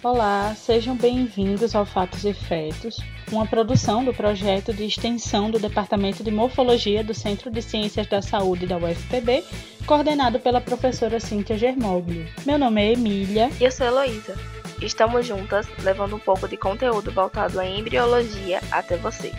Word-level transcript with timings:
Olá, 0.00 0.54
sejam 0.54 0.94
bem-vindos 0.94 1.74
ao 1.74 1.84
Fatos 1.84 2.24
e 2.24 2.32
Fetos, 2.32 2.98
uma 3.32 3.44
produção 3.44 4.04
do 4.04 4.14
projeto 4.14 4.72
de 4.72 4.84
extensão 4.84 5.50
do 5.50 5.58
Departamento 5.58 6.22
de 6.22 6.30
Morfologia 6.30 7.02
do 7.02 7.12
Centro 7.12 7.50
de 7.50 7.60
Ciências 7.60 8.06
da 8.06 8.22
Saúde 8.22 8.64
da 8.64 8.76
UFPB, 8.76 9.42
coordenado 9.86 10.38
pela 10.38 10.60
professora 10.60 11.18
Cíntia 11.18 11.58
Germoglio. 11.58 12.28
Meu 12.46 12.56
nome 12.56 12.80
é 12.80 12.92
Emília. 12.92 13.50
E 13.60 13.64
eu 13.64 13.72
sou 13.72 13.88
Heloísa. 13.88 14.36
Estamos 14.80 15.26
juntas 15.26 15.66
levando 15.82 16.14
um 16.14 16.20
pouco 16.20 16.46
de 16.46 16.56
conteúdo 16.56 17.10
voltado 17.10 17.58
à 17.58 17.66
embriologia 17.66 18.60
até 18.70 18.96
você. 18.96 19.32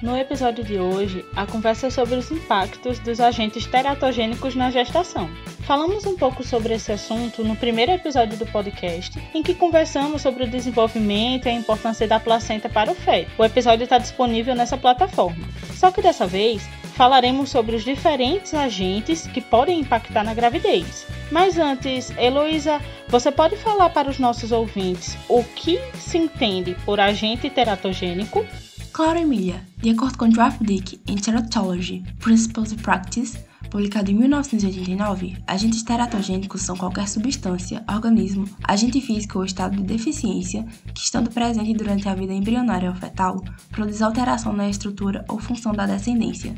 No 0.00 0.16
episódio 0.16 0.62
de 0.62 0.78
hoje, 0.78 1.24
a 1.34 1.46
conversa 1.46 1.88
é 1.88 1.90
sobre 1.90 2.14
os 2.14 2.30
impactos 2.30 3.00
dos 3.00 3.20
agentes 3.20 3.66
teratogênicos 3.66 4.54
na 4.54 4.70
gestação. 4.70 5.28
Falamos 5.72 6.04
um 6.04 6.14
pouco 6.14 6.44
sobre 6.44 6.74
esse 6.74 6.92
assunto 6.92 7.42
no 7.42 7.56
primeiro 7.56 7.92
episódio 7.92 8.36
do 8.36 8.44
podcast, 8.44 9.18
em 9.32 9.42
que 9.42 9.54
conversamos 9.54 10.20
sobre 10.20 10.44
o 10.44 10.46
desenvolvimento 10.46 11.46
e 11.46 11.48
a 11.48 11.54
importância 11.54 12.06
da 12.06 12.20
placenta 12.20 12.68
para 12.68 12.92
o 12.92 12.94
feto. 12.94 13.30
O 13.38 13.42
episódio 13.42 13.84
está 13.84 13.96
disponível 13.96 14.54
nessa 14.54 14.76
plataforma. 14.76 15.48
Só 15.72 15.90
que 15.90 16.02
dessa 16.02 16.26
vez 16.26 16.62
falaremos 16.94 17.48
sobre 17.48 17.74
os 17.74 17.84
diferentes 17.84 18.52
agentes 18.52 19.26
que 19.26 19.40
podem 19.40 19.80
impactar 19.80 20.22
na 20.22 20.34
gravidez. 20.34 21.06
Mas 21.30 21.56
antes, 21.56 22.10
Heloísa, 22.18 22.78
você 23.08 23.32
pode 23.32 23.56
falar 23.56 23.88
para 23.88 24.10
os 24.10 24.18
nossos 24.18 24.52
ouvintes 24.52 25.16
o 25.26 25.42
que 25.42 25.80
se 25.94 26.18
entende 26.18 26.76
por 26.84 27.00
agente 27.00 27.48
teratogênico? 27.48 28.44
Claro, 28.92 29.20
Emília. 29.20 29.62
De 29.78 29.88
acordo 29.88 30.18
com 30.18 30.28
Draft 30.28 30.60
Dick 30.60 31.00
in 31.08 31.16
Teratology, 31.16 32.04
Principles 32.20 32.72
of 32.72 32.82
Practice, 32.82 33.38
publicado 33.72 34.10
em 34.10 34.14
1989, 34.14 35.34
agentes 35.46 35.82
teratogênicos 35.82 36.60
são 36.60 36.76
qualquer 36.76 37.08
substância, 37.08 37.82
organismo, 37.90 38.46
agente 38.62 39.00
físico 39.00 39.38
ou 39.38 39.46
estado 39.46 39.78
de 39.78 39.82
deficiência 39.82 40.66
que, 40.94 41.00
estando 41.00 41.30
presente 41.30 41.72
durante 41.72 42.06
a 42.06 42.14
vida 42.14 42.34
embrionária 42.34 42.90
ou 42.90 42.94
fetal, 42.94 43.42
produz 43.70 44.02
alteração 44.02 44.52
na 44.52 44.68
estrutura 44.68 45.24
ou 45.26 45.38
função 45.38 45.72
da 45.72 45.86
descendência. 45.86 46.54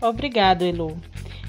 Obrigado, 0.00 0.62
Elu. 0.62 0.96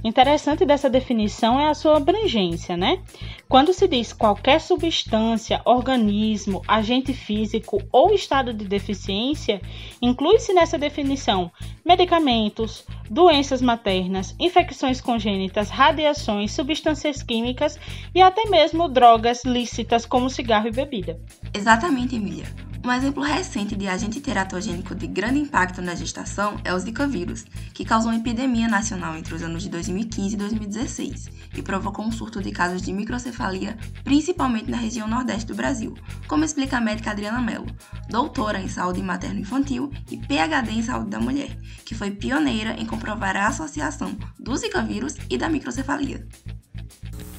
Interessante 0.04 0.66
dessa 0.66 0.90
definição 0.90 1.60
é 1.60 1.70
a 1.70 1.74
sua 1.74 1.98
abrangência, 1.98 2.78
né? 2.78 3.02
Quando 3.48 3.74
se 3.74 3.88
diz 3.88 4.14
qualquer 4.14 4.62
substância, 4.62 5.62
organismo, 5.66 6.62
agente 6.68 7.14
físico 7.14 7.82
ou 7.92 8.14
estado 8.14 8.54
de 8.54 8.66
deficiência, 8.66 9.62
inclui-se 10.02 10.54
nessa 10.54 10.78
definição 10.78 11.52
medicamentos, 11.84 12.86
doenças 13.10 13.62
maternas, 13.62 14.36
infecções 14.40 15.02
congênitas, 15.02 15.70
radiações, 15.70 16.52
substâncias 16.52 17.24
químicas 17.24 17.80
e 18.14 18.22
até 18.22 18.46
mesmo 18.46 18.88
drogas 18.88 19.44
lícitas 19.44 20.06
como 20.06 20.30
cigarro 20.30 20.68
e 20.68 20.72
bebida. 20.72 21.20
Exatamente, 21.54 22.16
Emília. 22.16 22.69
Um 22.84 22.94
exemplo 22.94 23.22
recente 23.22 23.76
de 23.76 23.88
agente 23.90 24.22
teratogênico 24.22 24.96
de 24.96 25.06
grande 25.06 25.38
impacto 25.38 25.82
na 25.82 25.96
gestação 25.96 26.58
é 26.64 26.74
o 26.74 26.80
Zika 26.80 27.06
vírus, 27.06 27.44
que 27.74 27.84
causou 27.84 28.10
uma 28.10 28.18
epidemia 28.18 28.70
nacional 28.70 29.18
entre 29.18 29.36
os 29.36 29.44
anos 29.44 29.64
de 29.64 29.70
2015 29.70 30.34
e 30.34 30.38
2016 30.38 31.30
e 31.58 31.62
provocou 31.62 32.06
um 32.06 32.12
surto 32.12 32.42
de 32.42 32.52
casos 32.52 32.82
de 32.82 32.94
microcefalia, 32.94 33.78
principalmente 34.04 34.72
na 34.72 34.78
região 34.78 35.10
nordeste 35.10 35.46
do 35.46 35.56
Brasil, 35.56 35.94
como 36.28 36.46
explica 36.46 36.78
a 36.78 36.82
médica 36.82 37.12
Adriana 37.12 37.42
Mello, 37.42 37.68
doutora 38.10 38.62
em 38.62 38.70
saúde 38.70 39.04
materno-infantil 39.04 39.92
e 40.10 40.18
PhD 40.18 40.72
em 40.72 40.82
saúde 40.82 41.10
da 41.10 41.20
mulher, 41.20 41.58
que 41.84 41.94
foi 41.94 42.12
pioneira 42.12 42.76
em 42.80 42.86
comprovar 42.86 43.36
a 43.36 43.48
associação 43.48 44.18
do 44.40 44.56
Zika 44.56 44.82
vírus 44.82 45.18
e 45.30 45.38
da 45.38 45.50
microcefalia. 45.50 46.26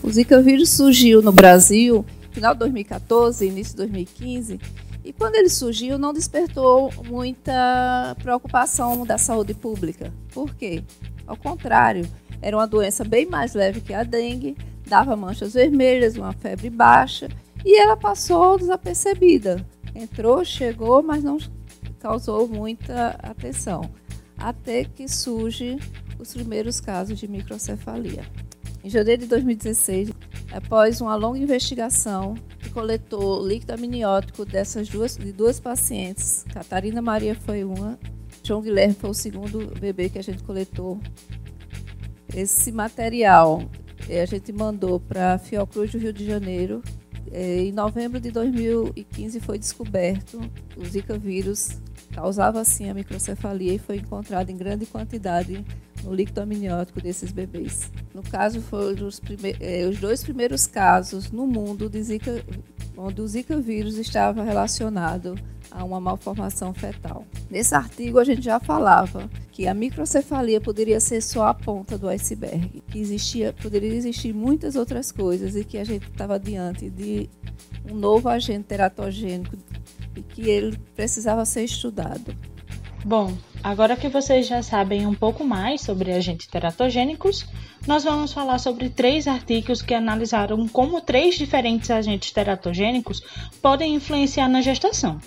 O 0.02 0.10
Zika 0.10 0.42
vírus 0.42 0.68
surgiu 0.68 1.22
no 1.22 1.32
Brasil 1.32 2.04
no 2.28 2.34
final 2.34 2.52
de 2.52 2.60
2014, 2.60 3.46
início 3.46 3.72
de 3.72 3.78
2015 3.78 4.60
e 5.04 5.12
quando 5.12 5.36
ele 5.36 5.48
surgiu, 5.48 5.98
não 5.98 6.12
despertou 6.12 6.90
muita 7.06 8.16
preocupação 8.22 9.06
da 9.06 9.16
saúde 9.16 9.54
pública. 9.54 10.12
Por 10.32 10.54
quê? 10.54 10.84
Ao 11.26 11.36
contrário, 11.36 12.08
era 12.42 12.56
uma 12.56 12.66
doença 12.66 13.04
bem 13.04 13.26
mais 13.26 13.54
leve 13.54 13.80
que 13.80 13.94
a 13.94 14.02
dengue, 14.02 14.56
dava 14.86 15.16
manchas 15.16 15.54
vermelhas, 15.54 16.16
uma 16.16 16.32
febre 16.32 16.68
baixa 16.68 17.28
e 17.64 17.78
ela 17.78 17.96
passou 17.96 18.58
desapercebida. 18.58 19.64
Entrou, 19.94 20.44
chegou, 20.44 21.02
mas 21.02 21.22
não 21.22 21.38
causou 21.98 22.48
muita 22.48 23.16
atenção. 23.22 23.90
Até 24.36 24.84
que 24.84 25.06
surge 25.06 25.78
os 26.18 26.32
primeiros 26.32 26.80
casos 26.80 27.18
de 27.18 27.28
microcefalia. 27.28 28.24
Em 28.82 28.88
janeiro 28.88 29.22
de 29.22 29.28
2016, 29.28 30.10
após 30.52 31.00
uma 31.00 31.14
longa 31.14 31.38
investigação, 31.38 32.34
coletou 32.70 33.46
líquido 33.46 33.74
amniótico 33.74 34.44
dessas 34.44 34.88
duas, 34.88 35.16
de 35.16 35.32
duas 35.32 35.60
pacientes, 35.60 36.44
Catarina 36.52 37.02
Maria 37.02 37.34
foi 37.34 37.64
uma, 37.64 37.98
João 38.42 38.62
Guilherme 38.62 38.94
foi 38.94 39.10
o 39.10 39.14
segundo 39.14 39.72
bebê 39.78 40.08
que 40.08 40.18
a 40.18 40.22
gente 40.22 40.42
coletou. 40.42 40.98
Esse 42.34 42.72
material 42.72 43.62
eh, 44.08 44.22
a 44.22 44.26
gente 44.26 44.52
mandou 44.52 44.98
para 45.00 45.38
Fiocruz 45.38 45.90
do 45.92 45.98
Rio 45.98 46.12
de 46.12 46.24
Janeiro. 46.24 46.82
Eh, 47.30 47.64
em 47.64 47.72
novembro 47.72 48.20
de 48.20 48.30
2015 48.30 49.40
foi 49.40 49.58
descoberto 49.58 50.40
o 50.76 50.84
Zika 50.84 51.18
vírus 51.18 51.80
causava 52.12 52.60
assim 52.60 52.90
a 52.90 52.94
microcefalia 52.94 53.74
e 53.74 53.78
foi 53.78 53.96
encontrado 53.96 54.50
em 54.50 54.56
grande 54.56 54.86
quantidade 54.86 55.64
no 56.02 56.14
líquido 56.14 56.40
amniótico 56.40 57.00
desses 57.00 57.30
bebês. 57.32 57.90
No 58.20 58.30
caso, 58.30 58.60
foram 58.60 59.06
os, 59.06 59.18
eh, 59.60 59.86
os 59.88 59.98
dois 59.98 60.22
primeiros 60.22 60.66
casos 60.66 61.32
no 61.32 61.46
mundo 61.46 61.88
de 61.88 62.02
Zika, 62.02 62.44
onde 62.94 63.22
o 63.22 63.26
Zika 63.26 63.58
vírus 63.58 63.96
estava 63.96 64.42
relacionado 64.42 65.34
a 65.70 65.82
uma 65.82 65.98
malformação 65.98 66.74
fetal. 66.74 67.24
Nesse 67.50 67.74
artigo 67.74 68.18
a 68.18 68.24
gente 68.24 68.42
já 68.42 68.60
falava 68.60 69.30
que 69.50 69.66
a 69.66 69.72
microcefalia 69.72 70.60
poderia 70.60 71.00
ser 71.00 71.22
só 71.22 71.46
a 71.46 71.54
ponta 71.54 71.96
do 71.96 72.10
iceberg, 72.10 72.82
que 72.88 72.98
existia, 72.98 73.54
poderia 73.54 73.94
existir 73.94 74.34
muitas 74.34 74.76
outras 74.76 75.10
coisas 75.10 75.56
e 75.56 75.64
que 75.64 75.78
a 75.78 75.84
gente 75.84 76.06
estava 76.06 76.38
diante 76.38 76.90
de 76.90 77.30
um 77.90 77.94
novo 77.94 78.28
agente 78.28 78.64
teratogênico 78.64 79.56
e 80.14 80.20
que 80.20 80.42
ele 80.42 80.76
precisava 80.94 81.46
ser 81.46 81.64
estudado. 81.64 82.36
Bom, 83.02 83.32
agora 83.64 83.96
que 83.96 84.10
vocês 84.10 84.46
já 84.46 84.62
sabem 84.62 85.06
um 85.06 85.14
pouco 85.14 85.42
mais 85.42 85.80
sobre 85.80 86.12
agentes 86.12 86.46
teratogênicos, 86.48 87.46
nós 87.86 88.04
vamos 88.04 88.32
falar 88.32 88.58
sobre 88.58 88.88
três 88.88 89.26
artigos 89.26 89.82
que 89.82 89.94
analisaram 89.94 90.68
como 90.68 91.00
três 91.00 91.36
diferentes 91.36 91.90
agentes 91.90 92.30
teratogênicos 92.30 93.22
podem 93.62 93.94
influenciar 93.94 94.48
na 94.48 94.60
gestação. 94.60 95.20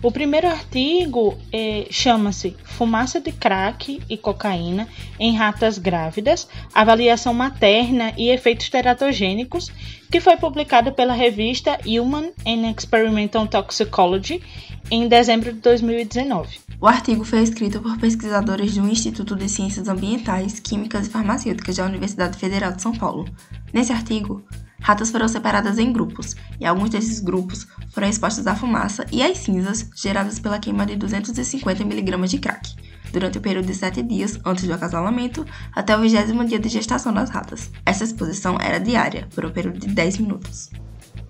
O 0.00 0.12
primeiro 0.12 0.46
artigo 0.46 1.36
é, 1.52 1.88
chama-se 1.90 2.56
Fumaça 2.62 3.20
de 3.20 3.32
crack 3.32 4.00
e 4.08 4.16
cocaína 4.16 4.86
em 5.18 5.34
ratas 5.34 5.76
grávidas, 5.76 6.48
avaliação 6.72 7.34
materna 7.34 8.12
e 8.16 8.30
efeitos 8.30 8.68
teratogênicos, 8.68 9.72
que 10.10 10.20
foi 10.20 10.36
publicado 10.36 10.92
pela 10.92 11.12
revista 11.12 11.78
Human 11.86 12.30
and 12.46 12.70
Experimental 12.76 13.46
Toxicology 13.46 14.42
em 14.90 15.06
dezembro 15.06 15.52
de 15.52 15.60
2019. 15.60 16.60
O 16.80 16.86
artigo 16.86 17.24
foi 17.24 17.42
escrito 17.42 17.80
por 17.80 17.98
pesquisadores 17.98 18.76
do 18.76 18.88
Instituto 18.88 19.34
de 19.36 19.48
Ciências 19.48 19.88
Ambientais, 19.88 20.60
Químicas 20.60 21.06
e 21.06 21.10
Farmacêuticas 21.10 21.76
da 21.76 21.84
Universidade 21.84 22.38
Federal 22.38 22.72
de 22.72 22.80
São 22.80 22.92
Paulo. 22.92 23.28
Nesse 23.72 23.92
artigo, 23.92 24.42
ratas 24.80 25.10
foram 25.10 25.28
separadas 25.28 25.78
em 25.78 25.92
grupos, 25.92 26.36
e 26.60 26.64
alguns 26.64 26.90
desses 26.90 27.20
grupos 27.20 27.66
foram 27.90 28.08
expostos 28.08 28.46
à 28.46 28.54
fumaça 28.54 29.04
e 29.12 29.22
às 29.22 29.38
cinzas 29.38 29.90
geradas 29.94 30.38
pela 30.38 30.58
queima 30.58 30.86
de 30.86 30.96
250 30.96 31.82
mg 31.82 32.28
de 32.28 32.38
crack, 32.38 32.74
durante 33.12 33.38
o 33.38 33.40
período 33.40 33.66
de 33.66 33.74
7 33.74 34.02
dias 34.02 34.38
antes 34.44 34.64
do 34.64 34.72
acasalamento 34.72 35.44
até 35.74 35.96
o 35.96 36.00
20 36.00 36.46
dia 36.46 36.58
de 36.58 36.68
gestação 36.68 37.12
das 37.12 37.30
ratas. 37.30 37.70
Essa 37.84 38.04
exposição 38.04 38.58
era 38.60 38.78
diária, 38.78 39.28
por 39.34 39.44
um 39.44 39.50
período 39.50 39.78
de 39.78 39.88
10 39.88 40.18
minutos. 40.18 40.70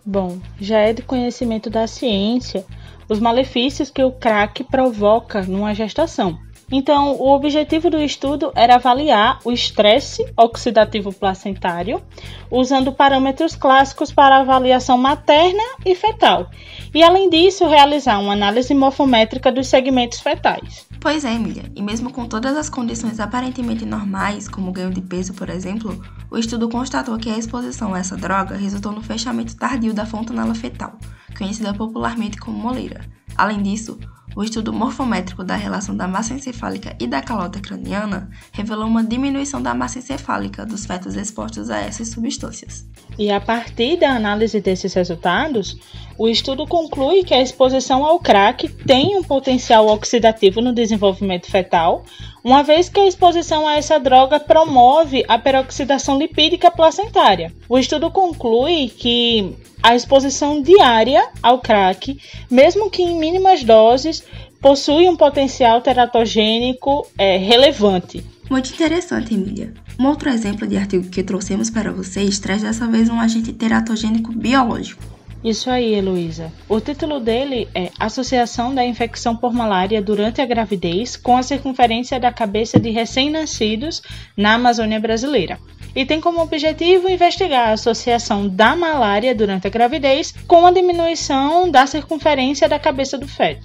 Bom, 0.04 0.38
já 0.60 0.78
é 0.78 0.92
de 0.92 1.02
conhecimento 1.02 1.68
da 1.68 1.86
ciência 1.86 2.64
os 3.08 3.20
malefícios 3.20 3.90
que 3.90 4.02
o 4.02 4.12
crack 4.12 4.62
provoca 4.64 5.42
numa 5.42 5.74
gestação. 5.74 6.38
Então, 6.70 7.14
o 7.14 7.34
objetivo 7.34 7.88
do 7.88 7.98
estudo 7.98 8.52
era 8.54 8.74
avaliar 8.74 9.38
o 9.44 9.50
estresse 9.50 10.24
oxidativo 10.36 11.12
placentário, 11.12 12.02
usando 12.50 12.92
parâmetros 12.92 13.56
clássicos 13.56 14.12
para 14.12 14.38
avaliação 14.38 14.98
materna 14.98 15.62
e 15.84 15.94
fetal, 15.94 16.50
e 16.94 17.02
além 17.02 17.30
disso, 17.30 17.66
realizar 17.66 18.18
uma 18.18 18.34
análise 18.34 18.74
morfométrica 18.74 19.50
dos 19.50 19.68
segmentos 19.68 20.20
fetais. 20.20 20.86
Pois 21.00 21.24
é, 21.24 21.32
Emília, 21.32 21.70
e 21.74 21.80
mesmo 21.80 22.12
com 22.12 22.26
todas 22.26 22.56
as 22.56 22.68
condições 22.68 23.20
aparentemente 23.20 23.86
normais, 23.86 24.48
como 24.48 24.72
ganho 24.72 24.90
de 24.90 25.00
peso, 25.00 25.32
por 25.32 25.48
exemplo, 25.48 25.98
o 26.30 26.36
estudo 26.36 26.68
constatou 26.68 27.16
que 27.16 27.30
a 27.30 27.38
exposição 27.38 27.94
a 27.94 27.98
essa 27.98 28.16
droga 28.16 28.56
resultou 28.56 28.92
no 28.92 29.02
fechamento 29.02 29.56
tardio 29.56 29.94
da 29.94 30.04
fontanela 30.04 30.54
fetal, 30.54 30.98
conhecida 31.36 31.72
popularmente 31.72 32.36
como 32.36 32.58
moleira. 32.58 33.00
Além 33.36 33.62
disso, 33.62 33.98
o 34.38 34.44
estudo 34.44 34.72
morfométrico 34.72 35.42
da 35.42 35.56
relação 35.56 35.96
da 35.96 36.06
massa 36.06 36.32
encefálica 36.32 36.94
e 37.00 37.08
da 37.08 37.20
calota 37.20 37.58
craniana 37.58 38.30
revelou 38.52 38.86
uma 38.86 39.02
diminuição 39.02 39.60
da 39.60 39.74
massa 39.74 39.98
encefálica 39.98 40.64
dos 40.64 40.86
fetos 40.86 41.16
expostos 41.16 41.68
a 41.70 41.78
essas 41.78 42.10
substâncias. 42.10 42.86
E 43.18 43.32
a 43.32 43.40
partir 43.40 43.98
da 43.98 44.10
análise 44.10 44.60
desses 44.60 44.94
resultados, 44.94 45.76
o 46.18 46.28
estudo 46.28 46.66
conclui 46.66 47.22
que 47.22 47.32
a 47.32 47.40
exposição 47.40 48.04
ao 48.04 48.18
crack 48.18 48.68
tem 48.68 49.16
um 49.16 49.22
potencial 49.22 49.86
oxidativo 49.86 50.60
no 50.60 50.74
desenvolvimento 50.74 51.48
fetal, 51.48 52.02
uma 52.42 52.64
vez 52.64 52.88
que 52.88 52.98
a 52.98 53.06
exposição 53.06 53.68
a 53.68 53.76
essa 53.76 54.00
droga 54.00 54.40
promove 54.40 55.24
a 55.28 55.38
peroxidação 55.38 56.18
lipídica 56.18 56.72
placentária. 56.72 57.54
O 57.68 57.78
estudo 57.78 58.10
conclui 58.10 58.88
que 58.88 59.54
a 59.80 59.94
exposição 59.94 60.60
diária 60.60 61.24
ao 61.40 61.60
crack, 61.60 62.18
mesmo 62.50 62.90
que 62.90 63.00
em 63.00 63.16
mínimas 63.16 63.62
doses, 63.62 64.24
possui 64.60 65.08
um 65.08 65.16
potencial 65.16 65.80
teratogênico 65.80 67.06
é, 67.16 67.36
relevante. 67.36 68.24
Muito 68.50 68.72
interessante, 68.72 69.34
Emília. 69.34 69.72
Um 69.96 70.06
outro 70.06 70.28
exemplo 70.30 70.66
de 70.66 70.76
artigo 70.76 71.08
que 71.10 71.22
trouxemos 71.22 71.70
para 71.70 71.92
vocês 71.92 72.40
traz 72.40 72.62
dessa 72.62 72.88
vez 72.88 73.08
um 73.08 73.20
agente 73.20 73.52
teratogênico 73.52 74.32
biológico. 74.32 75.17
Isso 75.42 75.70
aí, 75.70 75.94
Heloísa. 75.94 76.52
O 76.68 76.80
título 76.80 77.20
dele 77.20 77.68
é 77.72 77.90
Associação 77.98 78.74
da 78.74 78.84
infecção 78.84 79.36
por 79.36 79.52
malária 79.52 80.02
durante 80.02 80.40
a 80.40 80.46
gravidez 80.46 81.16
com 81.16 81.36
a 81.36 81.42
circunferência 81.42 82.18
da 82.18 82.32
cabeça 82.32 82.78
de 82.80 82.90
recém-nascidos 82.90 84.02
na 84.36 84.54
Amazônia 84.54 84.98
brasileira. 84.98 85.58
E 85.94 86.04
tem 86.04 86.20
como 86.20 86.40
objetivo 86.40 87.08
investigar 87.08 87.68
a 87.68 87.72
associação 87.72 88.48
da 88.48 88.74
malária 88.74 89.34
durante 89.34 89.66
a 89.66 89.70
gravidez 89.70 90.34
com 90.46 90.66
a 90.66 90.72
diminuição 90.72 91.70
da 91.70 91.86
circunferência 91.86 92.68
da 92.68 92.78
cabeça 92.78 93.16
do 93.16 93.28
feto. 93.28 93.64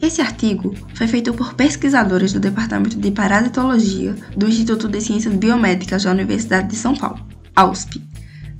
Esse 0.00 0.22
artigo 0.22 0.74
foi 0.94 1.06
feito 1.06 1.34
por 1.34 1.52
pesquisadores 1.52 2.32
do 2.32 2.40
Departamento 2.40 2.98
de 2.98 3.10
Parasitologia 3.10 4.14
do 4.34 4.48
Instituto 4.48 4.88
de 4.88 5.00
Ciências 5.00 5.34
Biomédicas 5.34 6.04
da 6.04 6.10
Universidade 6.10 6.68
de 6.68 6.76
São 6.76 6.94
Paulo, 6.96 7.20
AUSP. 7.54 8.09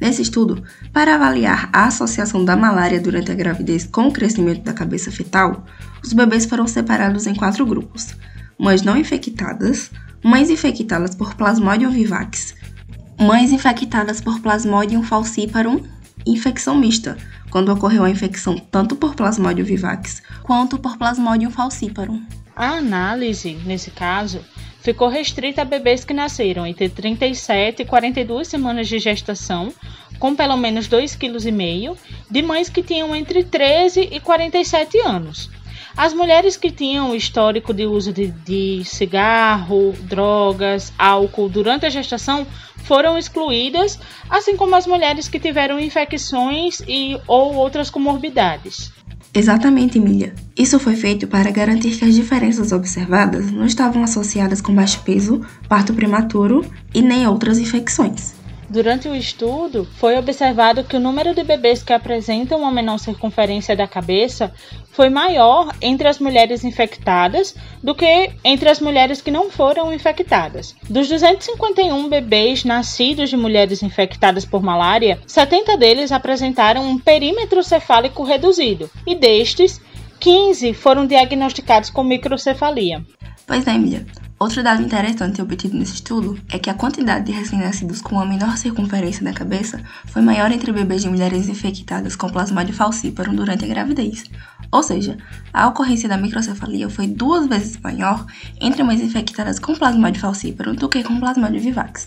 Nesse 0.01 0.23
estudo, 0.23 0.63
para 0.93 1.15
avaliar 1.15 1.69
a 1.73 1.85
associação 1.85 2.45
da 2.45 2.57
malária 2.57 3.01
durante 3.01 3.31
a 3.31 3.35
gravidez 3.35 3.85
com 3.85 4.09
o 4.09 4.13
crescimento 4.13 4.63
da 4.63 4.73
cabeça 4.73 5.13
fetal, 5.13 5.67
os 6.03 6.13
bebês 6.15 6.47
foram 6.47 6.67
separados 6.67 7.27
em 7.27 7.35
quatro 7.35 7.67
grupos: 7.67 8.15
mães 8.59 8.81
não 8.81 8.97
infectadas, 8.97 9.91
mães 10.25 10.49
infectadas 10.49 11.15
por 11.15 11.35
Plasmodium 11.35 11.91
vivax, 11.91 12.55
mães 13.21 13.53
infectadas 13.53 14.21
por 14.23 14.41
Plasmodium 14.41 15.03
falciparum 15.03 15.83
infecção 16.27 16.77
mista, 16.77 17.17
quando 17.51 17.73
ocorreu 17.73 18.05
a 18.05 18.11
infecção 18.11 18.59
tanto 18.59 18.97
por 18.97 19.15
Plasmodium 19.15 19.65
vivax 19.65 20.23
quanto 20.43 20.79
por 20.79 20.97
Plasmodium 20.97 21.51
falciparum. 21.51 22.23
A 22.57 22.73
análise, 22.73 23.55
nesse 23.65 23.91
caso, 23.91 24.41
ficou 24.81 25.09
restrita 25.09 25.63
a 25.63 25.65
bebês 25.65 26.05
que 26.05 26.15
nasceram 26.15 26.67
entre 26.67 26.89
37 26.89 27.83
e 27.83 27.85
42 27.85 28.49
semanas 28.49 28.89
de 28.89 28.99
gestação, 28.99 29.73
com 30.19 30.35
pelo 30.35 30.57
menos 30.57 30.89
2,5 30.89 31.19
kg, 31.19 32.01
de 32.31 32.43
mães 32.43 32.69
que 32.69 32.83
tinham 32.83 33.15
entre 33.15 33.45
13 33.45 34.09
e 34.11 34.21
47 34.21 34.99
anos. 34.99 35.51
As 35.97 36.15
mulheres 36.15 36.57
que 36.57 36.71
tinham 36.71 37.15
histórico 37.15 37.75
de 37.75 37.85
uso 37.85 38.13
de, 38.13 38.29
de 38.29 38.85
cigarro, 38.85 39.93
drogas, 40.03 40.93
álcool 40.97 41.49
durante 41.49 41.85
a 41.85 41.91
gestação 41.91 42.47
foram 42.85 43.19
excluídas, 43.19 43.99
assim 44.29 44.57
como 44.57 44.77
as 44.77 44.87
mulheres 44.87 45.29
que 45.29 45.39
tiveram 45.39 45.79
infecções 45.79 46.81
e 46.87 47.19
ou 47.27 47.55
outras 47.55 47.91
comorbidades. 47.91 48.93
Exatamente, 49.41 49.97
Emília. 49.97 50.35
Isso 50.55 50.79
foi 50.79 50.95
feito 50.95 51.27
para 51.27 51.51
garantir 51.51 51.97
que 51.97 52.05
as 52.05 52.15
diferenças 52.15 52.73
observadas 52.73 53.51
não 53.51 53.65
estavam 53.65 54.05
associadas 54.05 54.61
com 54.61 54.75
baixo 54.75 55.01
peso, 55.03 55.41
parto 55.67 55.95
prematuro 55.95 56.63
e 56.93 57.01
nem 57.01 57.27
outras 57.27 57.59
infecções. 57.59 58.35
Durante 58.71 59.09
o 59.09 59.17
estudo, 59.17 59.85
foi 59.97 60.17
observado 60.17 60.85
que 60.85 60.97
o 60.97 61.01
número 61.01 61.35
de 61.35 61.43
bebês 61.43 61.83
que 61.83 61.93
apresentam 61.93 62.61
uma 62.61 62.71
menor 62.71 62.99
circunferência 62.99 63.75
da 63.75 63.89
cabeça 63.89 64.55
foi 64.93 65.11
maior 65.11 65.75
entre 65.83 66.07
as 66.07 66.21
mulheres 66.21 66.63
infectadas 66.63 67.53
do 67.83 67.97
que 67.97 68.31
entre 68.45 68.69
as 68.69 68.79
mulheres 68.79 69.21
que 69.21 69.31
não 69.33 69.51
foram 69.51 69.93
infectadas. 69.93 70.77
Dos 70.89 71.09
251 71.09 72.09
bebês 72.09 72.63
nascidos 72.63 73.29
de 73.29 73.37
mulheres 73.37 73.83
infectadas 73.83 74.45
por 74.45 74.63
malária, 74.63 75.21
70 75.27 75.77
deles 75.77 76.13
apresentaram 76.13 76.89
um 76.89 76.97
perímetro 76.97 77.65
cefálico 77.65 78.23
reduzido, 78.23 78.89
e 79.05 79.17
destes, 79.17 79.81
15 80.21 80.75
foram 80.75 81.09
diagnosticados 81.09 81.91
com 81.91 82.05
microcefalia. 82.05 83.05
Pois 83.45 83.67
é, 83.67 83.75
Emília. 83.75 84.07
Outro 84.43 84.63
dado 84.63 84.83
interessante 84.83 85.43
obtido 85.43 85.77
nesse 85.77 85.97
estudo 85.97 86.41
é 86.49 86.59
que 86.59 86.71
a 86.71 86.75
quantidade 86.75 87.27
de 87.27 87.33
recém-nascidos 87.33 88.01
com 88.01 88.15
uma 88.15 88.25
menor 88.25 88.57
circunferência 88.57 89.23
da 89.23 89.35
cabeça 89.35 89.83
foi 90.07 90.23
maior 90.23 90.51
entre 90.51 90.73
bebês 90.73 91.03
de 91.03 91.11
mulheres 91.11 91.47
infectadas 91.47 92.17
com 92.17 92.31
plasmode 92.31 92.73
falciparum 92.73 93.35
durante 93.35 93.67
a 93.67 93.69
gravidez. 93.69 94.25
Ou 94.73 94.83
seja, 94.83 95.19
a 95.53 95.69
ocorrência 95.69 96.09
da 96.09 96.17
microcefalia 96.17 96.89
foi 96.89 97.07
duas 97.07 97.47
vezes 97.49 97.77
maior 97.83 98.25
entre 98.59 98.83
mães 98.83 99.03
infectadas 99.03 99.59
com 99.59 99.75
plasmode 99.75 100.19
falciparum 100.19 100.75
do 100.75 100.89
que 100.89 101.05
com 101.05 101.21
plasmode 101.21 101.59
vivax. 101.59 102.07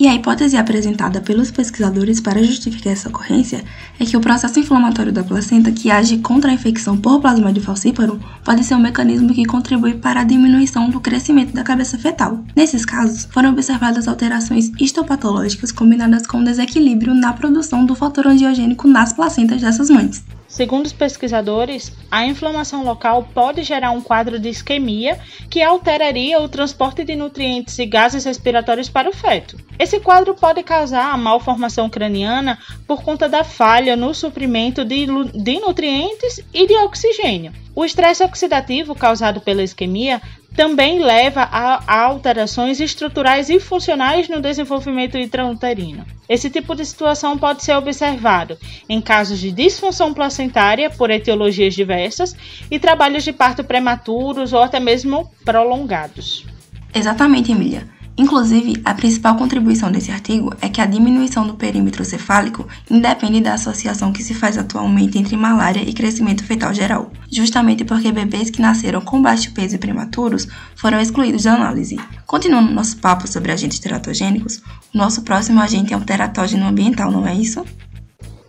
E 0.00 0.06
a 0.06 0.14
hipótese 0.14 0.56
apresentada 0.56 1.20
pelos 1.20 1.50
pesquisadores 1.50 2.20
para 2.20 2.40
justificar 2.40 2.92
essa 2.92 3.08
ocorrência 3.08 3.64
é 3.98 4.04
que 4.04 4.16
o 4.16 4.20
processo 4.20 4.60
inflamatório 4.60 5.12
da 5.12 5.24
placenta 5.24 5.72
que 5.72 5.90
age 5.90 6.18
contra 6.18 6.52
a 6.52 6.54
infecção 6.54 6.96
por 6.96 7.20
plasmodium 7.20 7.64
falciparum 7.64 8.20
pode 8.44 8.62
ser 8.62 8.76
um 8.76 8.80
mecanismo 8.80 9.34
que 9.34 9.44
contribui 9.44 9.94
para 9.94 10.20
a 10.20 10.24
diminuição 10.24 10.88
do 10.88 11.00
crescimento 11.00 11.52
da 11.52 11.64
cabeça 11.64 11.98
fetal. 11.98 12.44
Nesses 12.54 12.84
casos, 12.84 13.24
foram 13.24 13.50
observadas 13.50 14.06
alterações 14.06 14.70
histopatológicas 14.78 15.72
combinadas 15.72 16.28
com 16.28 16.44
desequilíbrio 16.44 17.12
na 17.12 17.32
produção 17.32 17.84
do 17.84 17.96
fator 17.96 18.28
angiogênico 18.28 18.86
nas 18.86 19.12
placentas 19.12 19.60
dessas 19.60 19.90
mães. 19.90 20.22
Segundo 20.58 20.86
os 20.86 20.92
pesquisadores, 20.92 21.92
a 22.10 22.26
inflamação 22.26 22.84
local 22.84 23.28
pode 23.32 23.62
gerar 23.62 23.92
um 23.92 24.00
quadro 24.00 24.40
de 24.40 24.48
isquemia 24.48 25.16
que 25.48 25.62
alteraria 25.62 26.40
o 26.40 26.48
transporte 26.48 27.04
de 27.04 27.14
nutrientes 27.14 27.78
e 27.78 27.86
gases 27.86 28.24
respiratórios 28.24 28.88
para 28.88 29.08
o 29.08 29.12
feto. 29.12 29.56
Esse 29.78 30.00
quadro 30.00 30.34
pode 30.34 30.64
causar 30.64 31.12
a 31.12 31.16
malformação 31.16 31.88
craniana 31.88 32.58
por 32.88 33.04
conta 33.04 33.28
da 33.28 33.44
falha 33.44 33.94
no 33.94 34.12
suprimento 34.12 34.84
de, 34.84 35.06
de 35.32 35.60
nutrientes 35.60 36.40
e 36.52 36.66
de 36.66 36.74
oxigênio. 36.78 37.52
O 37.72 37.84
estresse 37.84 38.24
oxidativo 38.24 38.96
causado 38.96 39.40
pela 39.40 39.62
isquemia 39.62 40.20
também 40.58 40.98
leva 40.98 41.42
a, 41.42 42.02
alterações 42.02 42.80
estruturais 42.80 43.48
e 43.48 43.60
funcionais 43.60 44.28
no 44.28 44.40
desenvolvimento 44.40 45.16
intrauterino. 45.16 46.04
Esse 46.28 46.50
tipo 46.50 46.74
de 46.74 46.84
situação 46.84 47.38
pode 47.38 47.62
ser 47.62 47.76
observado 47.76 48.58
em 48.88 49.00
casos 49.00 49.38
de 49.38 49.52
disfunção 49.52 50.12
placentária 50.12 50.90
por 50.90 51.12
etiologias 51.12 51.74
diversas 51.74 52.34
e 52.68 52.76
trabalhos 52.76 53.22
de 53.22 53.32
parto 53.32 53.62
prematuros 53.62 54.52
ou 54.52 54.60
até 54.60 54.80
mesmo 54.80 55.30
prolongados. 55.44 56.44
Exatamente, 56.92 57.52
Emília. 57.52 57.86
Inclusive, 58.18 58.82
a 58.84 58.94
principal 58.94 59.36
contribuição 59.36 59.92
desse 59.92 60.10
artigo 60.10 60.52
é 60.60 60.68
que 60.68 60.80
a 60.80 60.86
diminuição 60.86 61.46
do 61.46 61.54
perímetro 61.54 62.04
cefálico 62.04 62.66
independe 62.90 63.40
da 63.40 63.54
associação 63.54 64.12
que 64.12 64.24
se 64.24 64.34
faz 64.34 64.58
atualmente 64.58 65.16
entre 65.16 65.36
malária 65.36 65.88
e 65.88 65.92
crescimento 65.92 66.42
fetal 66.42 66.74
geral, 66.74 67.12
justamente 67.30 67.84
porque 67.84 68.10
bebês 68.10 68.50
que 68.50 68.60
nasceram 68.60 69.00
com 69.00 69.22
baixo 69.22 69.52
peso 69.54 69.76
e 69.76 69.78
prematuros 69.78 70.48
foram 70.74 71.00
excluídos 71.00 71.44
da 71.44 71.54
análise. 71.54 71.96
Continuando 72.26 72.72
nosso 72.72 72.96
papo 72.96 73.28
sobre 73.28 73.52
agentes 73.52 73.78
teratogênicos, 73.78 74.56
o 74.92 74.98
nosso 74.98 75.22
próximo 75.22 75.60
agente 75.60 75.94
é 75.94 75.96
um 75.96 76.00
teratógeno 76.00 76.66
ambiental, 76.66 77.12
não 77.12 77.24
é 77.24 77.36
isso? 77.36 77.64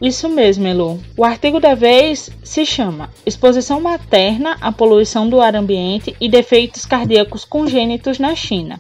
Isso 0.02 0.28
mesmo, 0.30 0.66
Elu. 0.66 1.00
O 1.16 1.24
artigo 1.24 1.60
da 1.60 1.76
vez 1.76 2.32
se 2.44 2.66
chama 2.66 3.12
Exposição 3.24 3.80
materna 3.80 4.58
à 4.62 4.72
poluição 4.72 5.30
do 5.30 5.40
ar 5.40 5.56
ambiente 5.56 6.16
e 6.20 6.28
defeitos 6.28 6.88
cardíacos 6.88 7.46
congênitos 7.46 8.18
na 8.18 8.34
China. 8.34 8.80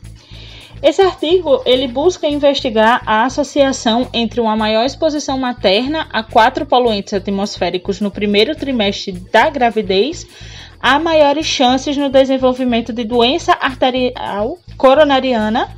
Esse 0.82 1.02
artigo 1.02 1.62
ele 1.66 1.88
busca 1.88 2.26
investigar 2.28 3.02
a 3.06 3.26
associação 3.26 4.08
entre 4.14 4.40
uma 4.40 4.56
maior 4.56 4.86
exposição 4.86 5.38
materna 5.38 6.08
a 6.12 6.24
quatro 6.24 6.66
poluentes 6.66 7.14
atmosféricos 7.14 8.00
no 8.00 8.10
primeiro 8.10 8.56
trimestre 8.56 9.12
da 9.12 9.50
gravidez 9.50 10.26
a 10.80 10.98
maiores 10.98 11.46
chances 11.46 11.98
no 11.98 12.10
desenvolvimento 12.10 12.94
de 12.94 13.04
doença 13.04 13.52
arterial 13.60 14.58
coronariana 14.78 15.70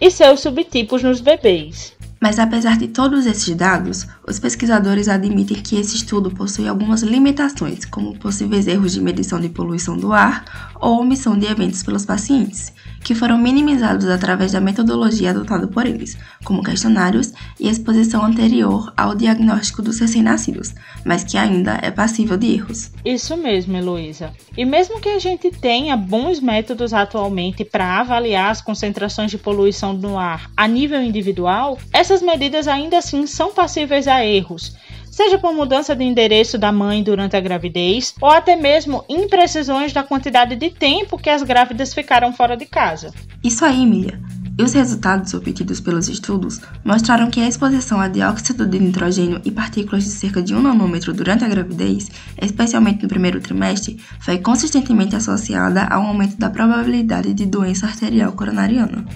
e 0.00 0.10
seus 0.10 0.40
subtipos 0.40 1.02
nos 1.02 1.20
bebês. 1.20 1.94
Mas 2.18 2.38
apesar 2.38 2.78
de 2.78 2.88
todos 2.88 3.26
esses 3.26 3.54
dados, 3.54 4.06
os 4.26 4.38
pesquisadores 4.38 5.06
admitem 5.06 5.62
que 5.62 5.76
esse 5.76 5.96
estudo 5.96 6.30
possui 6.30 6.66
algumas 6.66 7.02
limitações, 7.02 7.84
como 7.84 8.18
possíveis 8.18 8.66
erros 8.66 8.92
de 8.92 9.02
medição 9.02 9.38
de 9.38 9.50
poluição 9.50 9.98
do 9.98 10.14
ar 10.14 10.74
ou 10.80 11.00
omissão 11.00 11.38
de 11.38 11.44
eventos 11.46 11.82
pelos 11.82 12.06
pacientes, 12.06 12.72
que 13.06 13.14
foram 13.14 13.38
minimizados 13.38 14.08
através 14.08 14.50
da 14.50 14.60
metodologia 14.60 15.30
adotada 15.30 15.68
por 15.68 15.86
eles, 15.86 16.18
como 16.42 16.60
questionários 16.60 17.32
e 17.60 17.68
exposição 17.68 18.24
anterior 18.24 18.92
ao 18.96 19.14
diagnóstico 19.14 19.80
dos 19.80 20.00
recém-nascidos, 20.00 20.74
mas 21.04 21.22
que 21.22 21.38
ainda 21.38 21.78
é 21.80 21.92
passível 21.92 22.36
de 22.36 22.52
erros. 22.52 22.90
Isso 23.04 23.36
mesmo, 23.36 23.76
Heloísa. 23.76 24.32
E 24.56 24.64
mesmo 24.64 25.00
que 25.00 25.08
a 25.08 25.20
gente 25.20 25.52
tenha 25.52 25.96
bons 25.96 26.40
métodos 26.40 26.92
atualmente 26.92 27.64
para 27.64 28.00
avaliar 28.00 28.50
as 28.50 28.60
concentrações 28.60 29.30
de 29.30 29.38
poluição 29.38 29.92
no 29.92 30.18
ar 30.18 30.50
a 30.56 30.66
nível 30.66 31.00
individual, 31.00 31.78
essas 31.92 32.20
medidas 32.20 32.66
ainda 32.66 32.98
assim 32.98 33.24
são 33.24 33.54
passíveis 33.54 34.08
a 34.08 34.26
erros 34.26 34.74
seja 35.16 35.38
por 35.38 35.54
mudança 35.54 35.96
de 35.96 36.04
endereço 36.04 36.58
da 36.58 36.70
mãe 36.70 37.02
durante 37.02 37.34
a 37.34 37.40
gravidez 37.40 38.14
ou 38.20 38.28
até 38.28 38.54
mesmo 38.54 39.02
imprecisões 39.08 39.90
da 39.90 40.02
quantidade 40.02 40.54
de 40.56 40.68
tempo 40.68 41.16
que 41.16 41.30
as 41.30 41.42
grávidas 41.42 41.94
ficaram 41.94 42.34
fora 42.34 42.54
de 42.54 42.66
casa. 42.66 43.14
Isso 43.42 43.64
aí, 43.64 43.82
Emília. 43.82 44.20
E 44.58 44.62
os 44.62 44.74
resultados 44.74 45.32
obtidos 45.32 45.80
pelos 45.80 46.10
estudos 46.10 46.60
mostraram 46.84 47.30
que 47.30 47.40
a 47.40 47.48
exposição 47.48 47.98
a 47.98 48.08
dióxido 48.08 48.66
de 48.66 48.78
nitrogênio 48.78 49.40
e 49.42 49.50
partículas 49.50 50.04
de 50.04 50.10
cerca 50.10 50.42
de 50.42 50.54
1 50.54 50.60
nanômetro 50.60 51.14
durante 51.14 51.44
a 51.44 51.48
gravidez, 51.48 52.10
especialmente 52.40 53.02
no 53.02 53.08
primeiro 53.08 53.40
trimestre, 53.40 53.98
foi 54.20 54.38
consistentemente 54.38 55.16
associada 55.16 55.86
a 55.90 55.98
um 55.98 56.08
aumento 56.08 56.36
da 56.36 56.50
probabilidade 56.50 57.32
de 57.32 57.46
doença 57.46 57.86
arterial 57.86 58.32
coronariana. 58.32 59.06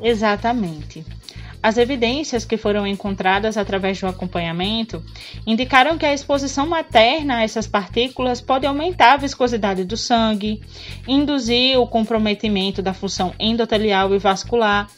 Exatamente. 0.00 1.04
As 1.60 1.76
evidências 1.76 2.44
que 2.44 2.56
foram 2.56 2.86
encontradas 2.86 3.56
através 3.56 4.00
do 4.00 4.06
acompanhamento 4.06 5.02
indicaram 5.46 5.98
que 5.98 6.06
a 6.06 6.14
exposição 6.14 6.66
materna 6.66 7.38
a 7.38 7.42
essas 7.42 7.66
partículas 7.66 8.40
pode 8.40 8.64
aumentar 8.64 9.14
a 9.14 9.16
viscosidade 9.16 9.84
do 9.84 9.96
sangue, 9.96 10.62
induzir 11.06 11.78
o 11.78 11.86
comprometimento 11.86 12.80
da 12.80 12.94
função 12.94 13.34
endotelial 13.40 14.14
e 14.14 14.18
vascular 14.18 14.88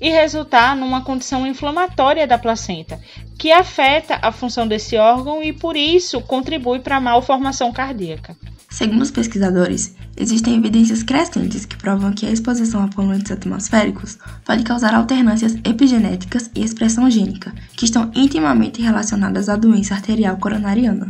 e 0.00 0.10
resultar 0.10 0.76
numa 0.76 1.02
condição 1.02 1.46
inflamatória 1.46 2.26
da 2.26 2.38
placenta, 2.38 3.00
que 3.38 3.52
afeta 3.52 4.18
a 4.20 4.32
função 4.32 4.66
desse 4.66 4.96
órgão 4.96 5.40
e 5.42 5.52
por 5.52 5.76
isso 5.76 6.20
contribui 6.20 6.80
para 6.80 6.96
a 6.96 7.00
malformação 7.00 7.72
cardíaca. 7.72 8.36
Segundo 8.68 9.00
os 9.00 9.10
pesquisadores, 9.10 9.94
existem 10.16 10.56
evidências 10.56 11.02
crescentes 11.02 11.64
que 11.64 11.76
provam 11.76 12.12
que 12.12 12.26
a 12.26 12.30
exposição 12.30 12.84
a 12.84 12.88
poluentes 12.88 13.30
atmosféricos 13.30 14.18
pode 14.44 14.62
causar 14.64 14.92
alternâncias 14.92 15.54
epigenéticas 15.64 16.50
e 16.54 16.62
expressão 16.62 17.08
gênica, 17.08 17.54
que 17.76 17.86
estão 17.86 18.10
intimamente 18.14 18.82
relacionadas 18.82 19.48
à 19.48 19.56
doença 19.56 19.94
arterial 19.94 20.36
coronariana. 20.36 21.08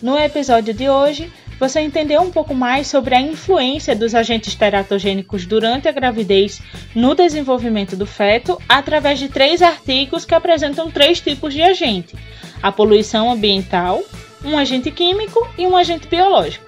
No 0.00 0.18
episódio 0.18 0.72
de 0.72 0.88
hoje, 0.88 1.30
você 1.60 1.80
entendeu 1.80 2.22
um 2.22 2.30
pouco 2.30 2.54
mais 2.54 2.86
sobre 2.86 3.14
a 3.14 3.20
influência 3.20 3.94
dos 3.94 4.14
agentes 4.14 4.54
teratogênicos 4.54 5.44
durante 5.44 5.86
a 5.86 5.92
gravidez 5.92 6.62
no 6.94 7.14
desenvolvimento 7.14 7.94
do 7.94 8.06
feto 8.06 8.58
através 8.66 9.18
de 9.18 9.28
três 9.28 9.60
artigos 9.60 10.24
que 10.24 10.34
apresentam 10.34 10.90
três 10.90 11.20
tipos 11.20 11.52
de 11.52 11.60
agente: 11.60 12.16
a 12.62 12.72
poluição 12.72 13.30
ambiental, 13.30 14.02
um 14.42 14.56
agente 14.56 14.90
químico 14.90 15.46
e 15.58 15.66
um 15.66 15.76
agente 15.76 16.08
biológico. 16.08 16.64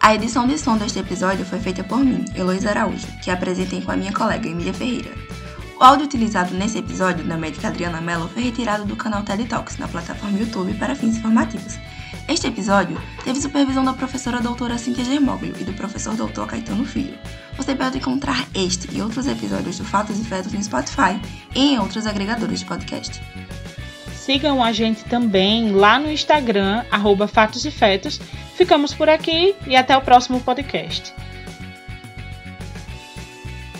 A 0.00 0.14
edição 0.14 0.46
de 0.46 0.58
som 0.58 0.78
deste 0.78 0.98
episódio 0.98 1.44
foi 1.44 1.58
feita 1.58 1.84
por 1.84 1.98
mim, 1.98 2.24
Heloísa 2.34 2.70
Araújo, 2.70 3.06
que 3.22 3.30
apresentei 3.30 3.82
com 3.82 3.92
a 3.92 3.96
minha 3.96 4.12
colega 4.12 4.48
Emília 4.48 4.72
Ferreira. 4.72 5.10
O 5.78 5.84
áudio 5.84 6.06
utilizado 6.06 6.54
nesse 6.54 6.78
episódio 6.78 7.24
da 7.24 7.36
médica 7.36 7.68
Adriana 7.68 8.00
Mello 8.00 8.28
foi 8.28 8.44
retirado 8.44 8.84
do 8.84 8.96
canal 8.96 9.22
TED 9.22 9.44
Talks 9.46 9.76
na 9.76 9.88
plataforma 9.88 10.38
YouTube 10.38 10.72
para 10.74 10.94
fins 10.94 11.16
informativos. 11.16 11.78
Este 12.28 12.46
episódio 12.46 13.00
teve 13.22 13.40
supervisão 13.40 13.84
da 13.84 13.92
professora 13.92 14.40
doutora 14.40 14.78
Cíntia 14.78 15.04
Germoglio 15.04 15.54
e 15.58 15.64
do 15.64 15.72
professor 15.72 16.14
doutor 16.14 16.46
Caetano 16.46 16.84
Filho. 16.84 17.18
Você 17.56 17.74
pode 17.74 17.98
encontrar 17.98 18.46
este 18.54 18.88
e 18.94 19.00
outros 19.00 19.26
episódios 19.26 19.78
do 19.78 19.84
Fatos 19.84 20.18
e 20.18 20.24
Fetos 20.24 20.52
no 20.52 20.62
Spotify 20.62 21.20
e 21.54 21.74
em 21.74 21.78
outros 21.78 22.06
agregadores 22.06 22.60
de 22.60 22.66
podcast. 22.66 23.20
Sigam 24.14 24.64
a 24.64 24.72
gente 24.72 25.04
também 25.04 25.72
lá 25.72 25.98
no 25.98 26.10
Instagram, 26.10 26.82
arroba 26.90 27.28
Fatos 27.28 27.64
e 27.64 27.70
Fetos. 27.70 28.18
Ficamos 28.56 28.94
por 28.94 29.08
aqui 29.08 29.54
e 29.66 29.76
até 29.76 29.96
o 29.96 30.00
próximo 30.00 30.40
podcast. 30.40 31.12